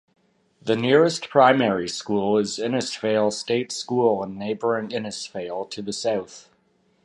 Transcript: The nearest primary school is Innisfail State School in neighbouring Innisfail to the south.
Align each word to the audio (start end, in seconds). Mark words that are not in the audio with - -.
The 0.63 0.75
nearest 0.75 1.29
primary 1.29 1.87
school 1.87 2.39
is 2.39 2.57
Innisfail 2.57 3.31
State 3.31 3.71
School 3.71 4.23
in 4.23 4.35
neighbouring 4.35 4.89
Innisfail 4.89 5.69
to 5.69 5.81
the 5.83 5.93
south. 5.93 6.49